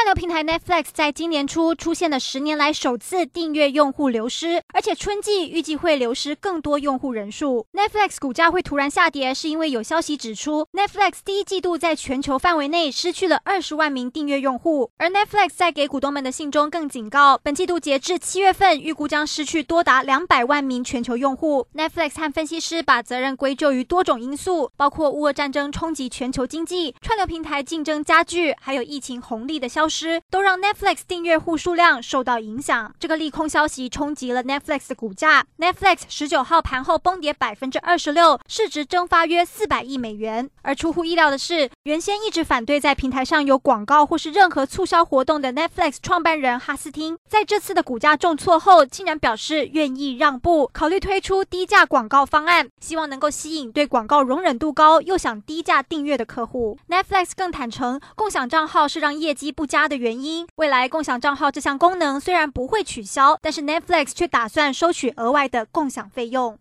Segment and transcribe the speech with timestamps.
[0.00, 7.66] 串流平台 Netflix 在今年初出现了十年来首次订阅用户流失，而且春季预计会流失更多用户人数。
[7.74, 21.66] Netflix 股价会突然下跌，是因为有消息指出，Netflix 第一季度在全球范围内失去了二十万名订阅用户，而 Netflix 在给股东们的信中更警告，本季度截至七月份，预估将失去多达两百万名全球用户。
[21.74, 32.94] Netflix 和分析师把责任归咎于多种因素，包括乌俄战争冲击全球经济、串流平台竞争加剧，还有疫情红利的消消失都让 Netflix 订阅户数量受到影响。
[33.00, 35.44] 这个利空消息冲击了 Netflix 的股价。
[35.58, 40.48] Netflix 十九号盘后崩跌百分之二十六，市值蒸发约四百亿美元。
[40.62, 56.78] 而出乎意料的是，原先一直反对在平台上有广告或是任何促销活动的 Netflix 创办人哈斯汀，在这次的股价重挫后，竟然表示愿意让步，考虑推出低价广告方案，希望能够吸引对广告容忍度高又想低价订阅的客户。
[56.90, 66.58] Netflix 更坦承，共享账号是让业绩不佳的原因，未来共享账号这项功能虽然不会取消，但是 Netflix 却打算收取额外的共享费用。